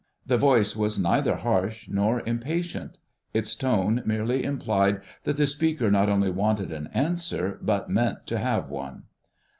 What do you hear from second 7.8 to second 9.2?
meant to have one.